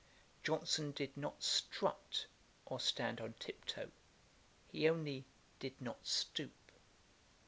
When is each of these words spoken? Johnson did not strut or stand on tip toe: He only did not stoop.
Johnson 0.41 0.93
did 0.93 1.15
not 1.15 1.43
strut 1.43 2.25
or 2.65 2.79
stand 2.79 3.21
on 3.21 3.33
tip 3.37 3.65
toe: 3.65 3.91
He 4.71 4.89
only 4.89 5.25
did 5.59 5.79
not 5.79 6.07
stoop. 6.07 6.71